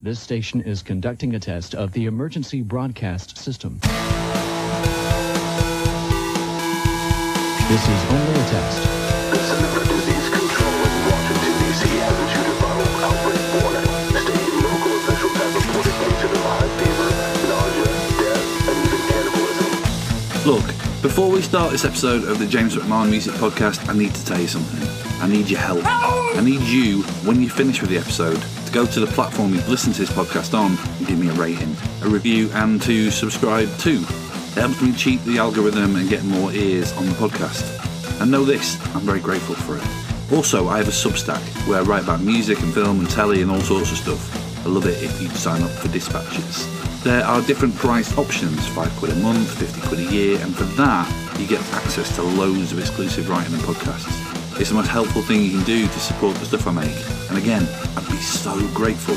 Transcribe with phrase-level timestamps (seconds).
[0.00, 3.80] This station is conducting a test of the emergency broadcast system.
[7.66, 8.78] This is only a test.
[8.78, 11.82] The Center for Disease Control in Washington, D.C.
[11.98, 13.90] has issued a viral outbreak warning,
[14.22, 17.10] stating local officials have reported cases of high fever,
[17.50, 17.90] nausea,
[18.22, 20.46] death, and even cannibalism.
[20.46, 24.24] Look, before we start this episode of the James McMahon Music Podcast, I need to
[24.24, 24.88] tell you something.
[25.20, 25.82] I need your help.
[26.38, 29.68] I need you, when you finish with the episode, to go to the platform you've
[29.68, 33.68] listened to this podcast on and give me a rating, a review, and to subscribe
[33.78, 34.02] too.
[34.02, 37.64] It helps me cheat the algorithm and get more ears on the podcast.
[38.20, 40.32] And know this, I'm very grateful for it.
[40.32, 43.50] Also, I have a Substack where I write about music and film and telly and
[43.50, 44.64] all sorts of stuff.
[44.64, 46.68] I love it if you sign up for dispatches.
[47.02, 50.64] There are different priced options, 5 quid a month, 50 quid a year, and for
[50.76, 54.37] that, you get access to loads of exclusive writing and podcasts.
[54.58, 56.96] It's the most helpful thing you can do to support the stuff I make.
[57.28, 57.62] And again,
[57.96, 59.14] I'd be so grateful.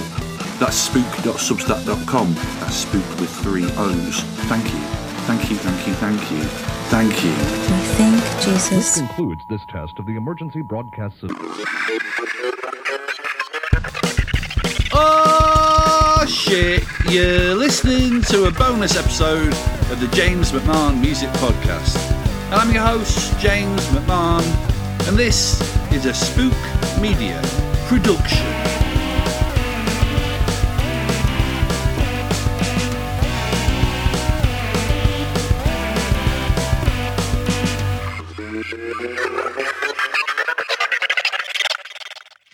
[0.60, 2.34] That's spoook.substack.com.
[2.60, 4.22] That's spoook with three O's.
[4.48, 4.80] Thank you.
[5.26, 6.44] Thank you, thank you, thank you.
[6.92, 7.32] Thank you.
[7.32, 11.38] We think This Jesus concludes this test of the emergency broadcast system.
[14.94, 16.84] Oh shit!
[17.10, 19.54] You're listening to a bonus episode
[19.92, 21.98] of the James McMahon Music Podcast.
[22.52, 24.44] I'm your host, James McMahon,
[25.08, 25.60] and this
[25.92, 26.54] is a Spook
[27.00, 27.42] Media
[27.88, 28.46] production.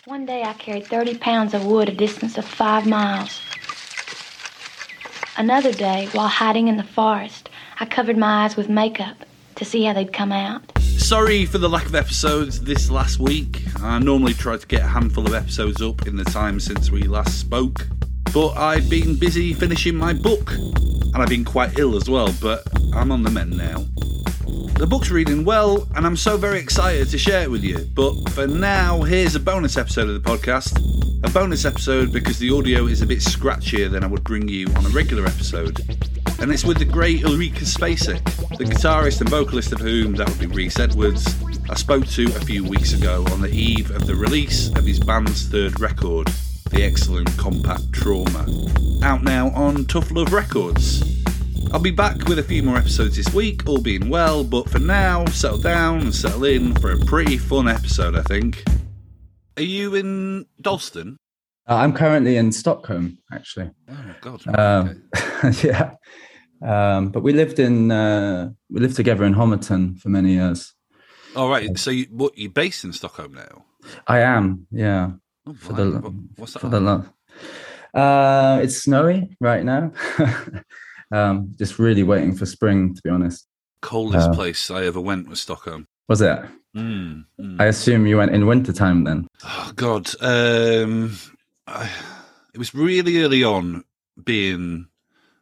[0.04, 3.40] One day I carried 30 pounds of wood a distance of five miles.
[5.36, 9.16] Another day, while hiding in the forest, I covered my eyes with makeup
[9.56, 10.77] to see how they'd come out.
[10.98, 13.62] Sorry for the lack of episodes this last week.
[13.80, 17.04] I normally try to get a handful of episodes up in the time since we
[17.04, 17.86] last spoke,
[18.34, 22.62] but I've been busy finishing my book, and I've been quite ill as well, but
[22.92, 23.86] I'm on the mend now.
[24.74, 27.88] The book's reading well, and I'm so very excited to share it with you.
[27.94, 30.76] But for now, here's a bonus episode of the podcast.
[31.24, 34.66] A bonus episode because the audio is a bit scratchier than I would bring you
[34.76, 35.80] on a regular episode.
[36.40, 38.24] And it's with the great Ulrika Spacek,
[38.56, 41.26] the guitarist and vocalist of whom that would be Rhys Edwards,
[41.68, 45.00] I spoke to a few weeks ago on the eve of the release of his
[45.00, 46.28] band's third record,
[46.70, 48.46] the excellent Compact Trauma,
[49.02, 51.02] out now on Tough Love Records.
[51.72, 54.78] I'll be back with a few more episodes this week, all being well, but for
[54.78, 58.62] now, settle down and settle in for a pretty fun episode, I think.
[59.56, 61.16] Are you in Dalston?
[61.68, 63.70] Uh, I'm currently in Stockholm, actually.
[63.90, 64.58] Oh god.
[64.58, 65.02] Um,
[65.44, 65.68] okay.
[65.68, 65.90] yeah,
[66.62, 70.74] um, but we lived in uh, we lived together in Homerton for many years.
[71.36, 71.78] All right.
[71.78, 73.64] So you, what, you're based in Stockholm now?
[74.06, 75.12] I am, yeah.
[75.46, 75.84] Oh, For the
[76.36, 76.60] what's that?
[76.60, 77.04] for the like?
[77.94, 79.92] lo- uh, it's snowy right now.
[81.12, 83.46] um, just really waiting for spring, to be honest.
[83.80, 85.86] Coldest uh, place I ever went was Stockholm.
[86.08, 86.38] Was it?
[86.76, 87.60] Mm, mm.
[87.60, 89.26] I assume you went in wintertime then.
[89.44, 91.16] Oh God, um,
[91.66, 91.90] I,
[92.54, 93.84] it was really early on
[94.24, 94.88] being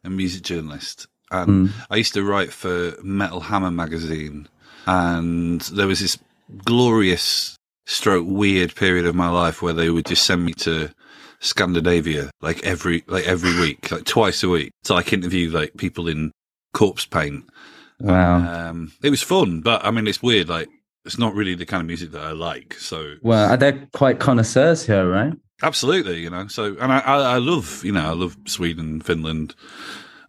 [0.07, 1.73] a music journalist, and Mm.
[1.89, 4.47] I used to write for Metal Hammer magazine,
[4.85, 6.17] and there was this
[6.65, 10.89] glorious, stroke weird period of my life where they would just send me to
[11.39, 16.07] Scandinavia like every like every week, like twice a week, to like interview like people
[16.07, 16.31] in
[16.73, 17.45] corpse paint.
[17.99, 18.69] Wow.
[18.69, 20.49] Um, it was fun, but I mean, it's weird.
[20.49, 20.67] Like,
[21.05, 22.75] it's not really the kind of music that I like.
[22.75, 25.33] So, well, they're they quite connoisseurs here, right?
[25.61, 26.47] Absolutely, you know.
[26.47, 29.55] So, and I, I, love, you know, I love Sweden, Finland.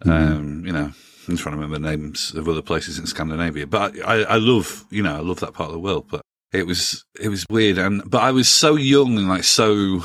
[0.05, 0.11] Mm-hmm.
[0.11, 0.93] Um, you know,
[1.29, 5.03] I'm trying to remember names of other places in Scandinavia, but I, I love, you
[5.03, 6.07] know, I love that part of the world.
[6.11, 6.23] But
[6.53, 10.03] it was, it was weird, and but I was so young and like so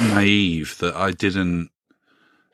[0.00, 1.70] naive that I didn't.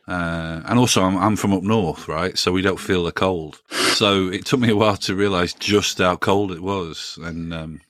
[0.07, 2.37] Uh, and also, I'm, I'm from up north, right?
[2.37, 3.63] So we don't feel the cold.
[3.95, 7.19] So it took me a while to realize just how cold it was.
[7.23, 7.81] And um,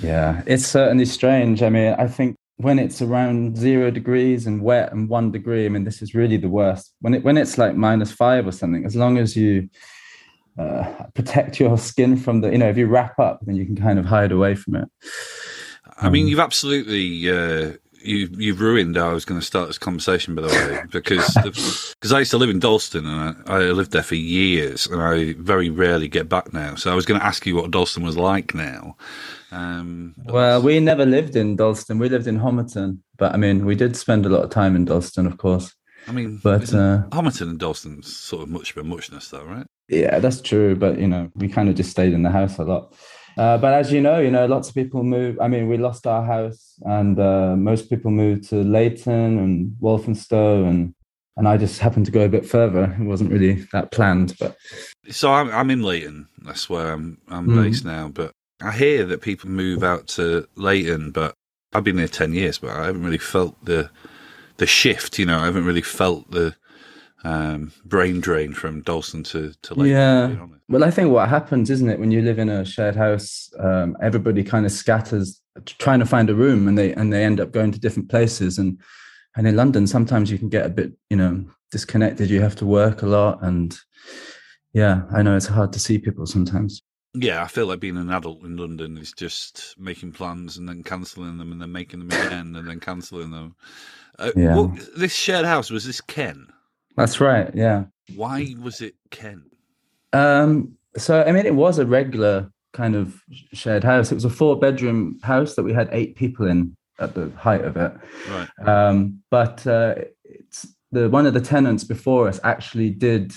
[0.00, 1.62] Yeah, it's certainly strange.
[1.62, 5.68] I mean, I think when it's around zero degrees and wet and one degree, I
[5.68, 6.92] mean, this is really the worst.
[7.00, 9.68] When it when it's like minus five or something, as long as you
[10.58, 10.84] uh,
[11.14, 13.98] protect your skin from the, you know, if you wrap up, then you can kind
[13.98, 14.88] of hide away from it.
[15.98, 17.72] I mean, Um, you've absolutely uh,
[18.04, 21.34] you you've ruined how I was going to start this conversation, by the way, because
[21.94, 25.02] because I used to live in Dalston and I, I lived there for years, and
[25.02, 26.74] I very rarely get back now.
[26.74, 28.96] So I was going to ask you what Dalston was like now.
[29.50, 31.98] Um, Well, we never lived in Dalston.
[31.98, 34.84] We lived in Homerton, but I mean, we did spend a lot of time in
[34.84, 35.74] Dalston, of course.
[36.08, 39.66] I mean, but, uh, Homerton and Dalston's sort of much of a muchness, though, right?
[39.88, 40.74] Yeah, that's true.
[40.74, 42.94] But you know, we kind of just stayed in the house a lot.
[43.36, 45.38] Uh, but as you know, you know, lots of people move.
[45.40, 50.64] I mean, we lost our house, and uh, most people moved to Leyton and Walthamstow,
[50.64, 50.94] and
[51.36, 52.94] and I just happened to go a bit further.
[53.00, 54.56] It wasn't really that planned, but
[55.10, 56.28] So I'm I'm in Leyton.
[56.44, 57.64] That's where I'm I'm Mm.
[57.64, 58.08] based now.
[58.08, 61.34] But I hear that people move out to Leyton, but
[61.72, 63.90] I've been there ten years, but I haven't really felt the
[64.58, 65.18] the shift.
[65.18, 66.54] You know, I haven't really felt the
[67.24, 69.92] um, brain drain from Dalston to to Leyton.
[69.96, 70.22] Yeah.
[70.28, 70.60] to be honest.
[70.68, 73.96] Well, I think what happens, isn't it, when you live in a shared house, um,
[74.02, 77.52] everybody kind of scatters trying to find a room, and they and they end up
[77.52, 78.58] going to different places.
[78.58, 78.78] And
[79.36, 82.30] and in London, sometimes you can get a bit, you know, disconnected.
[82.30, 83.78] You have to work a lot, and
[84.72, 86.82] yeah, I know it's hard to see people sometimes.
[87.14, 90.82] Yeah, I feel like being an adult in London is just making plans and then
[90.82, 93.54] cancelling them and then making them again and then cancelling them.
[94.18, 94.56] Uh, Yeah.
[94.56, 96.46] what- this shared house was this Ken?
[96.96, 97.50] That's right.
[97.54, 97.84] Yeah.
[98.16, 99.44] Why was it Ken?
[100.12, 103.20] Um, so I mean, it was a regular kind of
[103.52, 104.10] shared house.
[104.10, 107.76] It was a four-bedroom house that we had eight people in at the height of
[107.76, 107.92] it.
[108.28, 108.68] Right.
[108.68, 109.94] Um, but uh,
[110.24, 113.32] it's the one of the tenants before us actually did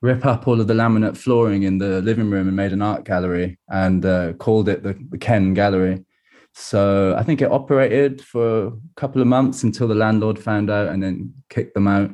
[0.00, 3.04] rip up all of the laminate flooring in the living room and made an art
[3.04, 6.04] gallery and uh, called it the, the Ken Gallery.
[6.54, 10.88] So I think it operated for a couple of months until the landlord found out
[10.88, 12.10] and then kicked them out.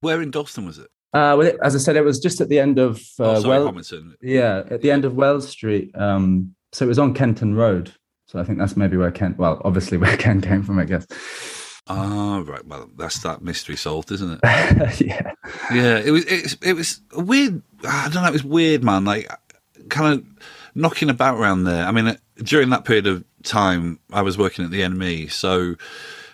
[0.00, 0.88] Where in Dalston was it?
[1.12, 3.40] Uh, well, it, as I said, it was just at the end of uh, oh,
[3.40, 4.14] sorry, well, Homerton.
[4.22, 5.90] yeah, at the end of Wells Street.
[5.96, 7.92] Um, so it was on Kenton Road.
[8.26, 11.06] So I think that's maybe where Ken, well, obviously where Ken came from, I guess.
[11.88, 12.64] Ah, right.
[12.64, 14.40] Well, that's that mystery solved, isn't it?
[15.00, 15.32] yeah.
[15.72, 16.24] yeah, it was.
[16.26, 17.62] It, it was a weird.
[17.82, 18.28] I don't know.
[18.28, 19.04] It was weird, man.
[19.04, 19.28] Like
[19.88, 21.84] kind of knocking about around there.
[21.84, 25.74] I mean, during that period of time, I was working at the NME, so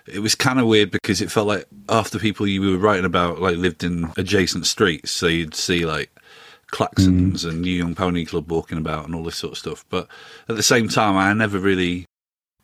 [0.08, 3.41] it was kind of weird because it felt like after people you were writing about
[3.41, 6.11] like lived in adjacent streets, so you'd see like
[6.73, 7.49] Klaxons mm.
[7.49, 9.85] and New Young Pony Club walking about and all this sort of stuff.
[9.88, 10.08] But
[10.49, 12.06] at the same time, I never really.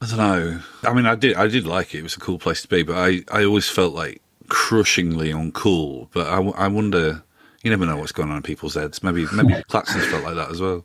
[0.01, 0.61] I don't know.
[0.83, 1.37] I mean, I did.
[1.37, 1.99] I did like it.
[1.99, 6.09] It was a cool place to be, but I, I always felt like crushingly uncool.
[6.13, 7.23] But I, I wonder.
[7.63, 9.05] You never know what's going on in people's heads.
[9.05, 10.85] Maybe maybe Klaxons felt like that as well.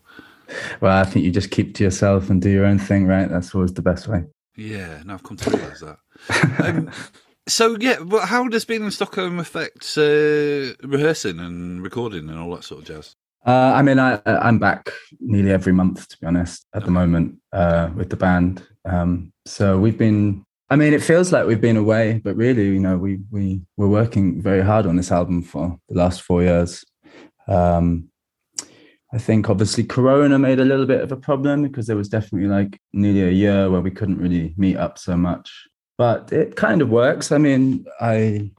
[0.80, 3.28] Well, I think you just keep to yourself and do your own thing, right?
[3.28, 4.26] That's always the best way.
[4.56, 5.98] Yeah, no, I've come to realise that.
[6.60, 6.92] Um,
[7.48, 12.56] so yeah, but how does being in Stockholm affect uh, rehearsing and recording and all
[12.56, 13.16] that sort of jazz?
[13.46, 14.92] Uh, I mean, I, I'm back
[15.22, 18.66] nearly every month, to be honest, at the moment uh, with the band.
[18.86, 20.44] Um, so we've been.
[20.70, 23.88] I mean, it feels like we've been away, but really, you know, we we we're
[23.88, 26.84] working very hard on this album for the last four years.
[27.48, 28.10] Um,
[29.14, 32.50] I think obviously Corona made a little bit of a problem because there was definitely
[32.50, 35.67] like nearly a year where we couldn't really meet up so much.
[35.98, 37.32] But it kind of works.
[37.32, 38.52] I mean, I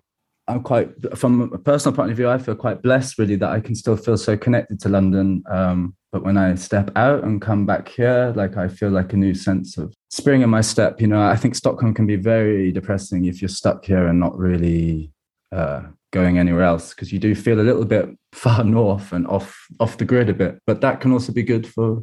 [0.49, 3.61] I'm quite from a personal point of view, I feel quite blessed really that I
[3.61, 5.45] can still feel so connected to London.
[5.49, 9.17] Um, but when I step out and come back here, like I feel like a
[9.17, 11.03] new sense of spring in my step.
[11.03, 14.37] You know, I think Stockholm can be very depressing if you're stuck here and not
[14.39, 15.13] really
[15.53, 15.83] uh,
[16.13, 19.99] going anywhere else because you do feel a little bit far north and off off
[19.99, 20.61] the grid a bit.
[20.67, 22.03] But that can also be good for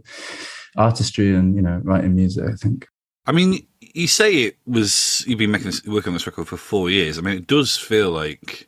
[0.77, 2.45] artistry and you know writing music.
[2.47, 2.87] I think.
[3.27, 3.65] I mean,
[3.95, 7.17] you say it was you've been making this, working on this record for four years.
[7.17, 8.67] I mean, it does feel like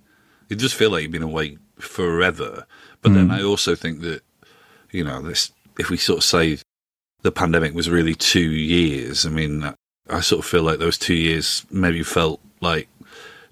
[0.49, 2.65] it does feel like you've been away forever.
[3.01, 3.31] But then hmm.
[3.31, 4.21] I also think that
[4.91, 5.51] you know this.
[5.77, 6.57] If we sort of say
[7.21, 9.73] the pandemic was really two years, I mean,
[10.09, 12.87] I sort of feel like those two years maybe felt like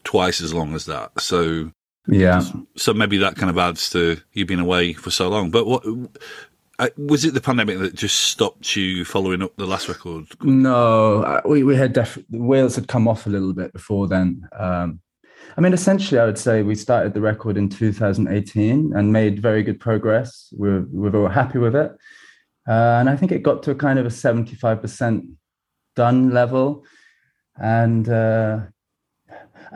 [0.03, 1.19] twice as long as that.
[1.19, 1.71] So
[2.07, 2.41] Yeah.
[2.77, 5.51] so maybe that kind of adds to you being away for so long.
[5.51, 5.83] But what
[6.79, 7.33] uh, was it?
[7.33, 10.25] The pandemic that just stopped you following up the last record?
[10.41, 14.47] No, uh, we we had def- wheels had come off a little bit before then.
[14.57, 14.99] Um,
[15.57, 19.63] I mean, essentially, I would say we started the record in 2018 and made very
[19.63, 20.53] good progress.
[20.57, 21.91] We were, we were happy with it,
[22.67, 25.29] uh, and I think it got to a kind of a 75%
[25.95, 26.83] done level.
[27.57, 28.59] And uh,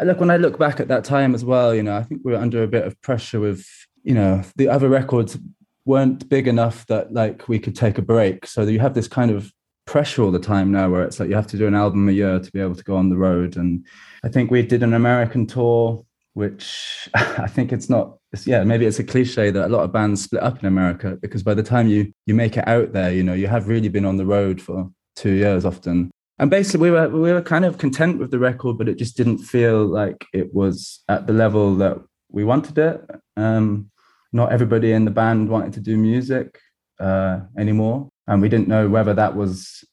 [0.04, 2.34] look when I look back at that time as well, you know, I think we
[2.34, 3.66] were under a bit of pressure with,
[4.04, 5.38] you know, the other records
[5.86, 8.46] weren't big enough that like we could take a break.
[8.46, 9.52] So you have this kind of
[9.86, 12.12] pressure all the time now where it's like you have to do an album a
[12.12, 13.58] year to be able to go on the road.
[13.58, 13.86] And
[14.24, 18.86] I think we did an American tour, which I think it's not, it's, yeah, maybe
[18.86, 21.64] it's a cliche that a lot of bands split up in America because by the
[21.64, 24.26] time you you make it out there, you know, you have really been on the
[24.26, 26.12] road for two years often.
[26.38, 29.18] And basically, we were we were kind of content with the record, but it just
[29.18, 31.98] didn't feel like it was at the level that
[32.32, 33.02] we wanted it.
[33.36, 33.90] Um,
[34.32, 36.60] not everybody in the band wanted to do music
[37.00, 39.84] uh, anymore, and we didn't know whether that was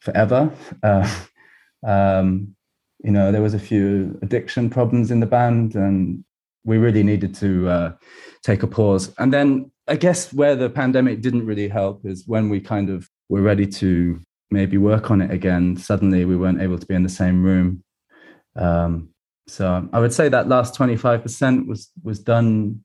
[0.00, 0.52] forever.
[0.82, 1.08] Uh,
[1.86, 2.54] um,
[3.04, 6.24] you know, there was a few addiction problems in the band, and
[6.64, 7.92] we really needed to uh,
[8.42, 9.12] take a pause.
[9.18, 13.08] And then I guess where the pandemic didn't really help is when we kind of
[13.28, 14.20] were ready to
[14.50, 17.82] maybe work on it again, suddenly we weren't able to be in the same room.
[18.56, 19.10] Um,
[19.48, 22.84] so I would say that last 25% was was done,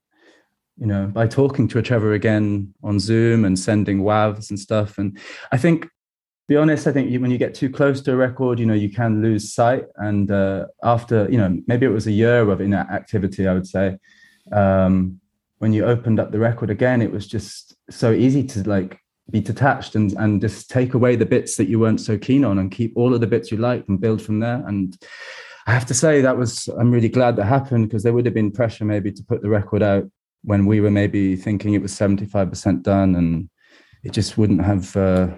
[0.78, 4.98] you know, by talking to Trevor again on Zoom and sending WAVs and stuff.
[4.98, 5.18] And
[5.50, 5.86] I think,
[6.48, 8.90] be honest, I think when you get too close to a record, you know, you
[8.90, 9.84] can lose sight.
[9.96, 13.98] And uh, after, you know, maybe it was a year of inactivity, I would say.
[14.50, 15.20] Um,
[15.58, 18.98] when you opened up the record again, it was just so easy to like
[19.30, 22.58] be detached and and just take away the bits that you weren't so keen on
[22.58, 24.64] and keep all of the bits you liked and build from there.
[24.66, 24.96] And
[25.66, 28.34] I have to say that was I'm really glad that happened because there would have
[28.34, 30.10] been pressure maybe to put the record out
[30.44, 33.48] when we were maybe thinking it was 75% done and
[34.02, 35.28] it just wouldn't have uh,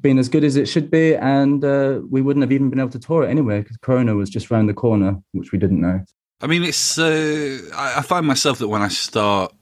[0.00, 2.90] been as good as it should be and uh, we wouldn't have even been able
[2.90, 6.00] to tour it anyway because corona was just around the corner which we didn't know
[6.40, 6.98] I mean, it's.
[6.98, 9.54] Uh, I, I find myself that when I start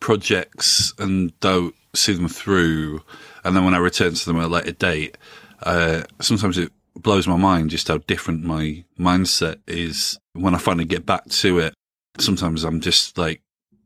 [0.00, 3.02] projects and don't see them through,
[3.44, 5.16] and then when I return to them at a later date,
[5.62, 10.84] uh, sometimes it blows my mind just how different my mindset is when I finally
[10.84, 11.74] get back to it.
[12.18, 13.40] Sometimes I'm just like,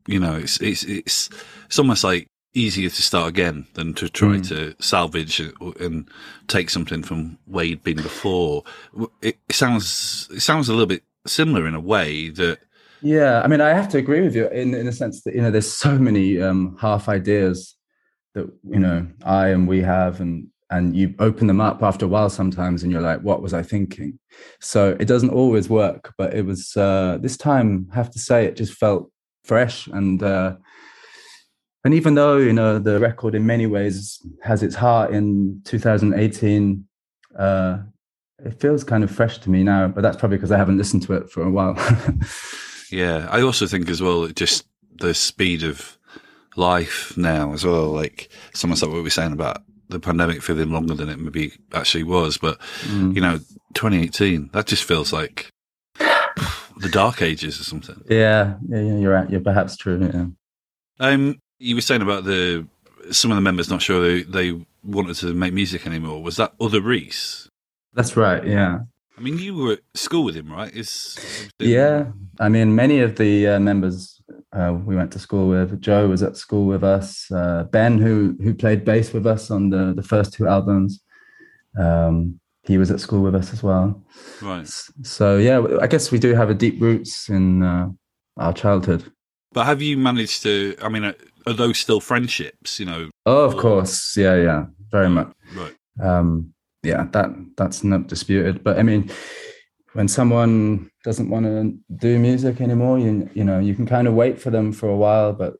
[0.07, 1.29] you know, it's it's it's
[1.65, 4.47] it's almost like easier to start again than to try Mm.
[4.49, 5.41] to salvage
[5.79, 6.07] and,
[6.47, 8.63] take something from where you'd been before.
[9.21, 12.59] It sounds it sounds a little bit similar in a way that
[13.01, 15.41] Yeah, I mean, I have to agree with you in in the sense that you
[15.41, 17.75] know there's so many um, half ideas
[18.35, 22.09] that you know I and we have, and and you open them up after a
[22.09, 24.19] while sometimes, and you're like, what was I thinking?
[24.59, 27.87] So it doesn't always work, but it was uh, this time.
[27.91, 29.11] I have to say, it just felt
[29.43, 30.21] fresh and.
[30.23, 30.55] Uh,
[31.85, 36.85] and even though you know the record in many ways has its heart in 2018,
[37.37, 37.79] uh,
[38.45, 39.89] it feels kind of fresh to me now.
[39.89, 41.75] But that's probably because I haven't listened to it for a while.
[42.91, 44.67] Yeah, I also think as well just
[44.99, 45.97] the speed of
[46.55, 47.87] life now as well.
[47.89, 51.53] Like someone like what we were saying about the pandemic feeling longer than it maybe
[51.73, 53.15] actually was, but Mm.
[53.15, 53.39] you know,
[53.73, 55.49] 2018 that just feels like
[56.83, 58.03] the dark ages or something.
[58.09, 59.29] Yeah, yeah, yeah, you're right.
[59.29, 59.99] You're perhaps true.
[60.13, 60.25] Yeah.
[60.99, 62.67] Um, you were saying about the
[63.11, 66.21] some of the members not sure they, they wanted to make music anymore.
[66.21, 67.49] Was that other Rhys?
[67.93, 68.45] That's right.
[68.45, 68.79] Yeah.
[69.17, 70.73] I mean, you were at school with him, right?
[70.73, 72.11] Is Yeah.
[72.39, 74.21] I mean, many of the uh, members
[74.51, 75.81] uh, we went to school with.
[75.81, 77.31] Joe was at school with us.
[77.31, 81.01] Uh, ben, who who played bass with us on the the first two albums,
[81.79, 84.01] um, he was at school with us as well.
[84.41, 84.67] right.
[85.03, 87.89] So yeah, I guess we do have a deep roots in uh,
[88.37, 89.11] our childhood.
[89.51, 90.75] But have you managed to?
[90.81, 91.15] I mean, are
[91.45, 92.79] are those still friendships?
[92.79, 94.15] You know, Oh, of course.
[94.17, 95.31] Yeah, yeah, very much.
[95.55, 95.75] right?
[96.01, 96.53] um,
[96.83, 98.63] yeah, that that's not disputed.
[98.63, 99.11] But I mean,
[99.93, 104.13] when someone doesn't want to do music anymore, you you know, you can kind of
[104.15, 105.53] wait for them for a while, but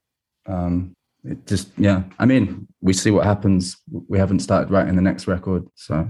[0.48, 2.04] um, it just yeah.
[2.20, 3.78] I mean, we see what happens.
[4.10, 6.08] We haven't started writing the next record, so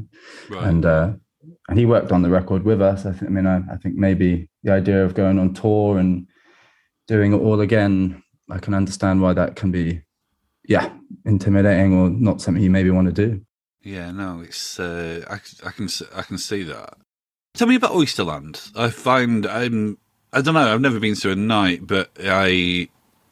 [0.50, 0.64] Right.
[0.68, 1.14] and uh,
[1.70, 3.06] and he worked on the record with us.
[3.06, 3.24] I think.
[3.24, 6.28] I mean, I, I think maybe the idea of going on tour and
[7.08, 10.02] doing it all again, I can understand why that can be,
[10.68, 10.92] yeah,
[11.26, 13.42] intimidating or not something you maybe want to do.
[13.82, 16.96] Yeah, no, it's uh, I, I can i can see that.
[17.54, 18.72] Tell me about Oysterland.
[18.76, 19.98] I find I'm
[20.32, 20.74] I don't know.
[20.74, 22.90] I've never been to a night, but I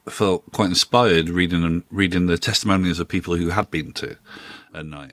[0.08, 4.16] felt quite inspired reading and reading the testimonials of people who had been to
[4.72, 5.12] a night.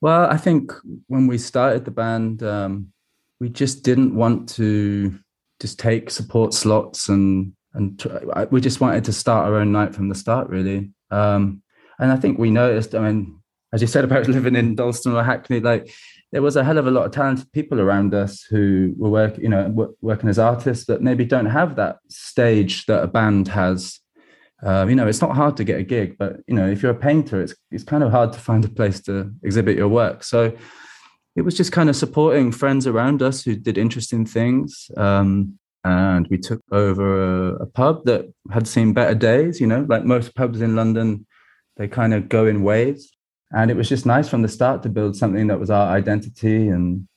[0.00, 0.72] Well, I think
[1.08, 2.92] when we started the band, um,
[3.38, 5.18] we just didn't want to
[5.60, 9.94] just take support slots and and try, we just wanted to start our own night
[9.94, 10.90] from the start, really.
[11.10, 11.62] Um,
[11.98, 12.94] and I think we noticed.
[12.94, 13.40] I mean,
[13.72, 15.92] as you said about living in Dalston or Hackney, like
[16.32, 19.38] there was a hell of a lot of talented people around us who were work,
[19.38, 23.48] you know, wo- working as artists that maybe don't have that stage that a band
[23.48, 24.00] has.
[24.62, 26.92] Um, you know, it's not hard to get a gig, but you know, if you're
[26.92, 30.22] a painter, it's it's kind of hard to find a place to exhibit your work.
[30.22, 30.52] So
[31.36, 34.90] it was just kind of supporting friends around us who did interesting things.
[34.96, 39.60] Um, and we took over a, a pub that had seen better days.
[39.60, 41.26] You know, like most pubs in London,
[41.76, 43.10] they kind of go in waves.
[43.52, 46.68] And it was just nice from the start to build something that was our identity.
[46.68, 47.08] And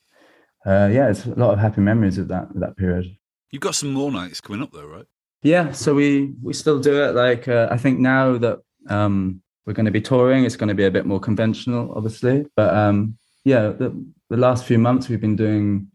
[0.65, 3.05] uh, yeah, it's a lot of happy memories of that that period.
[3.51, 5.05] You've got some more nights coming up though, right?
[5.43, 7.15] Yeah, so we we still do it.
[7.15, 10.73] Like uh, I think now that um, we're going to be touring, it's going to
[10.73, 12.45] be a bit more conventional, obviously.
[12.55, 13.93] But um, yeah, the,
[14.29, 15.91] the last few months we've been doing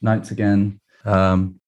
[0.00, 0.80] nights again.
[1.04, 1.60] Um,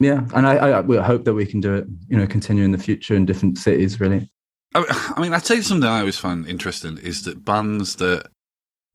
[0.00, 1.86] yeah, and I, I hope that we can do it.
[2.08, 4.00] You know, continue in the future in different cities.
[4.00, 4.28] Really.
[4.74, 8.26] I, I mean, I tell you something I always find interesting is that bands that,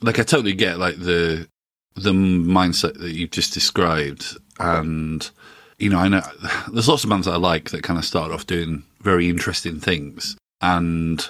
[0.02, 1.48] like, I totally get like the
[1.96, 5.30] the mindset that you've just described, and
[5.78, 6.22] you know, I know
[6.72, 9.80] there's lots of bands that I like that kind of start off doing very interesting
[9.80, 11.28] things, and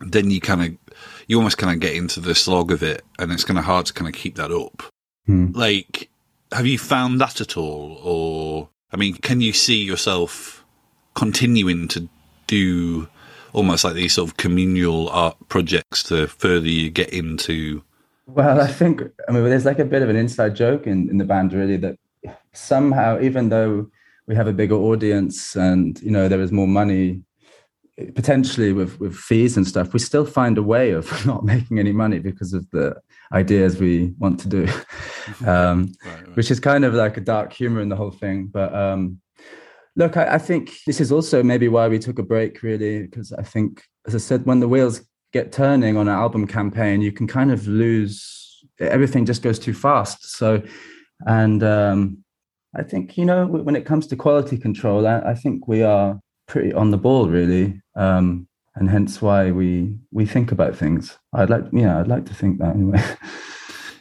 [0.00, 3.32] then you kind of you almost kind of get into the slog of it, and
[3.32, 4.82] it's kind of hard to kind of keep that up.
[5.26, 5.52] Hmm.
[5.52, 6.08] Like,
[6.52, 10.64] have you found that at all, or I mean, can you see yourself
[11.14, 12.08] continuing to
[12.46, 13.08] do
[13.52, 17.82] almost like these sort of communal art projects to further you get into?
[18.26, 21.18] Well, I think I mean there's like a bit of an inside joke in, in
[21.18, 21.96] the band really that
[22.52, 23.86] somehow even though
[24.26, 27.22] we have a bigger audience and you know there is more money
[28.14, 31.92] potentially with with fees and stuff we still find a way of not making any
[31.92, 32.94] money because of the
[33.32, 34.64] ideas we want to do
[35.46, 36.36] um, Right, right.
[36.36, 39.20] which is kind of like a dark humor in the whole thing but um,
[39.96, 43.32] look I, I think this is also maybe why we took a break really because
[43.32, 45.00] i think as i said when the wheels
[45.32, 49.74] get turning on an album campaign you can kind of lose everything just goes too
[49.74, 50.62] fast so
[51.26, 52.18] and um,
[52.74, 56.20] i think you know when it comes to quality control I, I think we are
[56.46, 61.50] pretty on the ball really um, and hence why we we think about things i'd
[61.50, 63.02] like yeah i'd like to think that anyway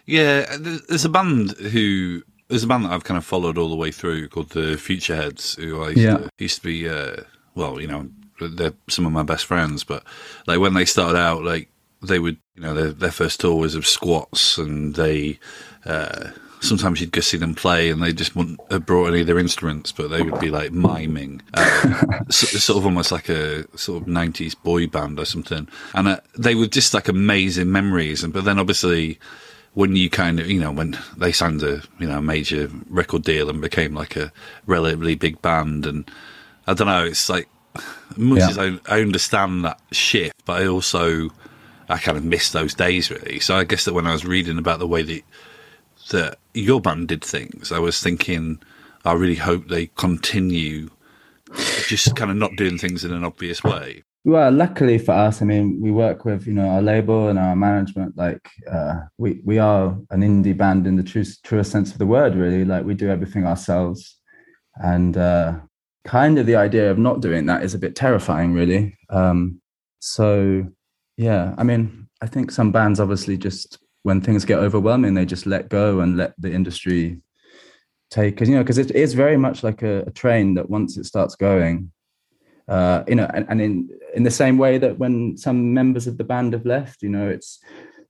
[0.07, 3.75] Yeah, there's a band who there's a band that I've kind of followed all the
[3.75, 6.17] way through called the Futureheads, who I used, Yeah.
[6.17, 6.87] to, used to be.
[6.87, 7.23] Uh,
[7.55, 8.07] well, you know,
[8.39, 10.03] they're some of my best friends, but
[10.45, 11.69] like when they started out, like
[12.03, 15.39] they would, you know, their their first tour was of squats, and they.
[15.85, 16.29] Uh,
[16.65, 19.39] Sometimes you'd go see them play, and they just wouldn't have brought any of their
[19.39, 24.01] instruments, but they would be like miming, uh, so, sort of almost like a sort
[24.01, 25.67] of '90s boy band or something.
[25.93, 28.23] And uh, they were just like amazing memories.
[28.23, 29.19] And but then obviously,
[29.73, 33.49] when you kind of you know when they signed a you know major record deal
[33.49, 34.31] and became like a
[34.65, 36.09] relatively big band and
[36.65, 37.47] I don't know it's like
[38.15, 38.49] much Yeah.
[38.49, 41.29] as I, I understand that shift but I also
[41.89, 44.57] I kind of miss those days really so I guess that when I was reading
[44.57, 45.21] about the way that
[46.09, 48.59] that your band did things I was thinking
[49.03, 50.89] I really hope they continue
[51.87, 55.45] just kind of not doing things in an obvious way Well, luckily for us, I
[55.45, 58.17] mean, we work with you know our label and our management.
[58.17, 62.07] Like, uh, we we are an indie band in the true truest sense of the
[62.07, 62.33] word.
[62.33, 64.17] Really, like we do everything ourselves,
[64.81, 65.59] and uh,
[66.05, 68.97] kind of the idea of not doing that is a bit terrifying, really.
[69.11, 69.61] Um,
[69.99, 70.65] so,
[71.17, 75.45] yeah, I mean, I think some bands obviously just when things get overwhelming, they just
[75.45, 77.19] let go and let the industry
[78.11, 80.95] take because you know because it is very much like a, a train that once
[80.95, 81.91] it starts going
[82.67, 86.17] uh, you know, and, and in in the same way that when some members of
[86.17, 87.59] the band have left, you know, it's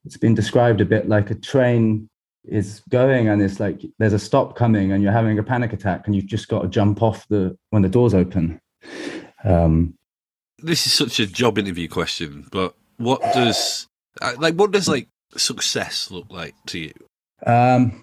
[0.06, 2.10] it's been described a bit like a train
[2.46, 6.06] is going and it's like there's a stop coming and you're having a panic attack
[6.06, 8.62] and you've just got to jump off the when the doors open.
[9.44, 9.96] Um,
[10.60, 13.88] this is such a job interview question, but what does
[14.22, 16.94] uh, like what does like success look like to you?
[17.46, 18.02] um,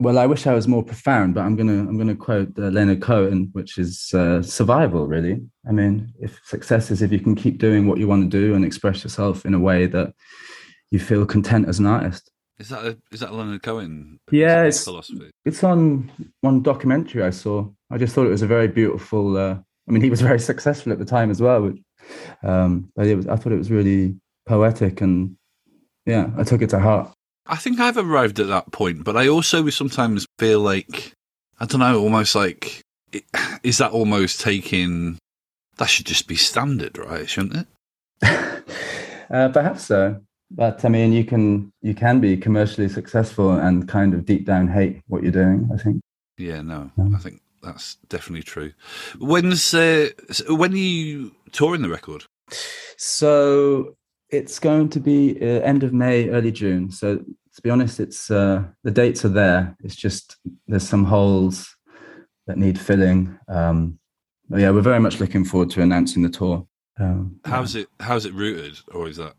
[0.00, 3.02] well, I wish I was more profound, but I'm gonna I'm gonna quote uh, Leonard
[3.02, 5.08] Cohen, which is uh, survival.
[5.08, 8.38] Really, I mean, if success is if you can keep doing what you want to
[8.38, 10.14] do and express yourself in a way that
[10.92, 12.30] you feel content as an artist.
[12.60, 14.18] Is that a, is that Leonard Cohen?
[14.30, 15.30] Yeah, it's- philosophy.
[15.44, 16.10] It's on
[16.42, 17.68] one documentary I saw.
[17.90, 19.36] I just thought it was a very beautiful.
[19.36, 19.56] Uh,
[19.88, 21.78] I mean, he was very successful at the time as well, which,
[22.44, 23.26] um, but it was.
[23.26, 25.36] I thought it was really poetic, and
[26.08, 27.12] yeah, I took it to heart.
[27.46, 31.12] I think I've arrived at that point, but I also sometimes feel like
[31.60, 32.80] I don't know, almost like
[33.62, 35.18] is that almost taking
[35.76, 37.28] that should just be standard, right?
[37.28, 37.66] Shouldn't
[38.22, 38.64] it?
[39.30, 44.14] uh, perhaps so, but I mean, you can you can be commercially successful and kind
[44.14, 45.68] of deep down hate what you're doing.
[45.72, 46.00] I think.
[46.38, 47.08] Yeah, no, Yeah.
[47.14, 48.72] I think that's definitely true.
[49.18, 50.08] When's uh,
[50.48, 52.24] when are you touring the record?
[52.96, 53.94] So
[54.30, 56.90] it's going to be uh, end of May, early June.
[56.90, 59.76] So to be honest, it's uh, the dates are there.
[59.82, 60.36] It's just
[60.66, 61.74] there's some holes
[62.46, 63.38] that need filling.
[63.48, 63.98] Um,
[64.50, 66.66] yeah, we're very much looking forward to announcing the tour.
[66.98, 69.34] Um, How's it how's it rooted, or is that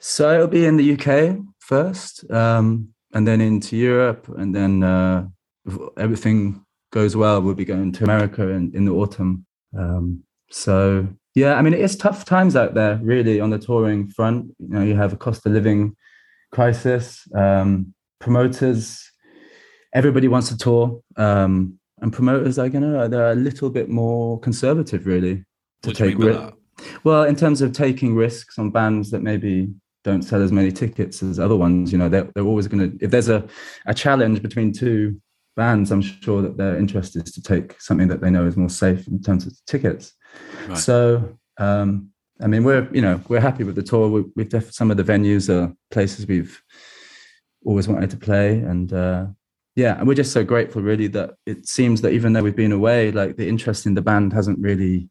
[0.00, 5.26] so it'll be in the UK first, um, and then into Europe, and then uh,
[5.66, 9.46] if everything goes well, we'll be going to America in, in the autumn.
[9.76, 14.08] Um, so yeah, I mean, it is tough times out there, really, on the touring
[14.08, 14.46] front.
[14.58, 15.94] You know, you have a cost of living
[16.50, 19.10] crisis, um, promoters,
[19.94, 25.06] everybody wants to tour, um, and promoters are gonna they're a little bit more conservative,
[25.06, 25.44] really,
[25.82, 26.52] to what take ri-
[27.04, 29.68] well, in terms of taking risks on bands that maybe
[30.04, 33.04] don't sell as many tickets as other ones, you know, they're, they're always going to,
[33.04, 33.46] if there's a,
[33.86, 35.20] a challenge between two
[35.56, 38.70] bands, I'm sure that their interest is to take something that they know is more
[38.70, 40.14] safe in terms of tickets.
[40.68, 40.78] Right.
[40.78, 44.08] So, um, I mean, we're, you know, we're happy with the tour.
[44.08, 46.62] We, we've def- some of the venues are places we've
[47.64, 48.58] always wanted to play.
[48.58, 49.26] And, uh,
[49.74, 52.72] yeah, and we're just so grateful, really, that it seems that even though we've been
[52.72, 55.08] away, like the interest in the band hasn't really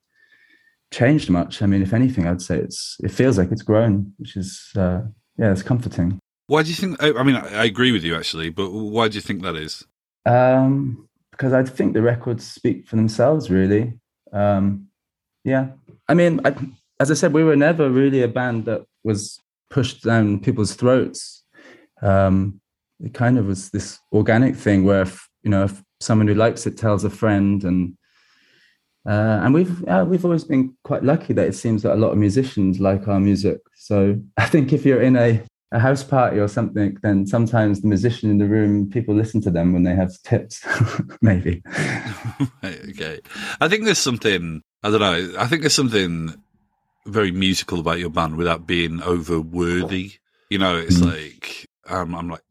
[0.92, 1.62] changed much.
[1.62, 5.02] I mean, if anything, I'd say it's it feels like it's grown, which is uh,
[5.38, 6.20] yeah, it's comforting.
[6.48, 7.02] Why do you think?
[7.04, 9.56] I I mean, I I agree with you actually, but why do you think that
[9.56, 9.84] is?
[10.26, 14.00] Um, because I think the records speak for themselves, really.
[14.32, 14.88] Um,
[15.46, 15.68] yeah,
[16.10, 16.56] I mean, I,
[17.00, 21.44] as I said, we were never really a band that was pushed down people's throats.
[22.02, 22.60] Um,
[23.00, 26.66] it kind of was this organic thing where, if, you know, if someone who likes
[26.66, 27.96] it tells a friend, and
[29.08, 32.12] uh, and we've uh, we've always been quite lucky that it seems that a lot
[32.12, 33.60] of musicians like our music.
[33.76, 37.88] So I think if you're in a a house party or something, then sometimes the
[37.88, 40.66] musician in the room, people listen to them when they have tips,
[41.22, 41.62] maybe.
[42.64, 43.20] okay.
[43.60, 46.36] I think there's something, I don't know, I think there's something
[47.08, 50.14] very musical about your band without being over worthy.
[50.50, 51.06] You know, it's Mm.
[51.12, 52.42] like, um, I'm like,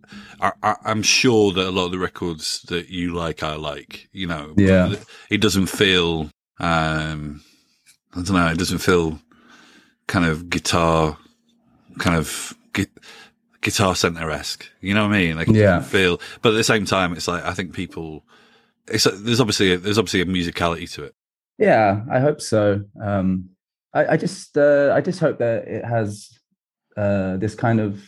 [0.41, 4.09] I, I, I'm sure that a lot of the records that you like, I like,
[4.13, 4.95] you know, Yeah.
[5.31, 7.43] it doesn't feel, um,
[8.15, 9.21] I don't know, it doesn't feel
[10.09, 11.17] kind of guitar,
[11.99, 12.87] kind of gu-
[13.61, 14.69] guitar center esque.
[14.81, 15.37] You know what I mean?
[15.37, 15.77] Like, Yeah.
[15.79, 18.25] doesn't feel, but at the same time, it's like, I think people,
[18.89, 21.15] it's, there's obviously, a, there's obviously a musicality to it.
[21.59, 22.83] Yeah, I hope so.
[23.01, 23.51] Um,
[23.93, 26.31] I, I just uh, I just hope that it has
[26.97, 28.03] uh, this kind of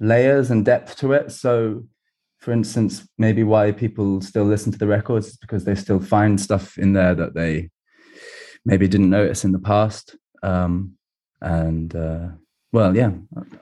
[0.00, 1.30] layers and depth to it.
[1.30, 1.84] So,
[2.38, 6.40] for instance, maybe why people still listen to the records is because they still find
[6.40, 7.70] stuff in there that they
[8.64, 10.16] maybe didn't notice in the past.
[10.42, 10.96] Um,
[11.40, 12.28] and uh,
[12.72, 13.12] well, yeah,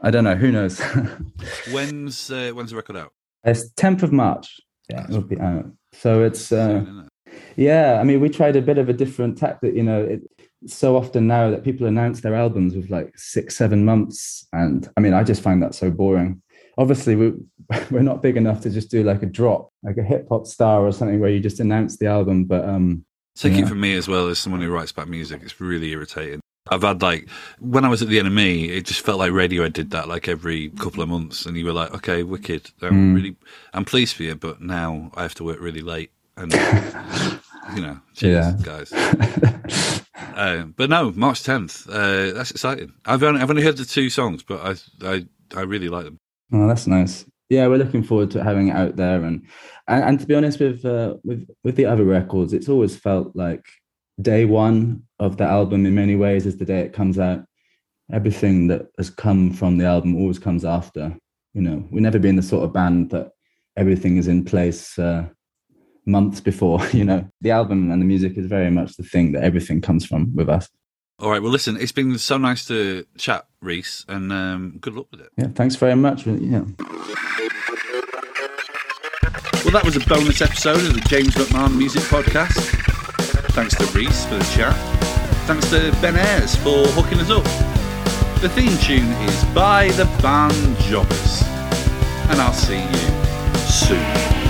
[0.03, 0.37] I don't know.
[0.37, 0.81] Who knows?
[1.73, 3.13] When's, uh, when's the record out?
[3.45, 4.61] it's 10th of March.
[4.89, 5.67] Yeah, it'll be out.
[5.93, 7.10] So it's uh, Soon, isn't it?
[7.57, 9.75] Yeah, I mean, we tried a bit of a different tactic.
[9.75, 10.23] You know, it,
[10.63, 14.89] it's so often now that people announce their albums with like six, seven months, and
[14.97, 16.43] I mean, I just find that so boring.
[16.79, 17.33] Obviously, we
[17.91, 20.87] we're not big enough to just do like a drop, like a hip hop star
[20.87, 22.45] or something, where you just announce the album.
[22.45, 23.05] But um,
[23.37, 23.61] Take Yeah.
[23.61, 25.41] it from me as well as someone who writes about music.
[25.43, 26.41] It's really irritating.
[26.71, 29.91] I've had like when I was at the NME, it just felt like Radiohead did
[29.93, 32.71] that like every couple of months, and you were like, "Okay, wicked.
[32.83, 33.15] I'm Mm.
[33.15, 33.37] really,
[33.73, 36.11] I'm pleased for you, but now I have to work really late."
[36.41, 36.53] And
[37.77, 38.55] you know, cheers, Yeah.
[38.63, 38.93] guys.
[38.93, 41.87] Uh, but no, March 10th.
[41.89, 42.93] Uh, that's exciting.
[43.05, 46.19] I've only, I've only heard the two songs, but I, I, I really like them.
[46.53, 47.27] Oh, that's nice.
[47.51, 49.45] Yeah, we're looking forward to having it out there, and
[49.89, 53.35] and, and to be honest, with uh, with with the other records, it's always felt
[53.35, 53.65] like
[54.23, 57.45] day one of the album in many ways is the day it comes out.
[58.13, 61.17] Everything that has come from the album always comes after.
[61.55, 63.33] You know, we've never been the sort of band that
[63.77, 65.27] everything is in place uh,
[66.11, 66.81] months before.
[66.93, 70.05] You know, the album and the music is very much the thing that everything comes
[70.05, 70.69] from with us.
[71.19, 71.41] All right.
[71.41, 75.29] Well, listen, it's been so nice to chat, Rhys, and um, good luck with it.
[75.37, 76.27] Yeah, thanks very much.
[76.27, 76.65] Yeah.
[79.63, 82.57] Well, that was a bonus episode of the James McMahon Music Podcast.
[83.53, 84.75] Thanks to Rhys for the chat.
[85.47, 87.45] Thanks to Ben Ayres for hooking us up.
[88.41, 91.43] The theme tune is by the band Jobbers.
[92.31, 94.50] And I'll see you soon.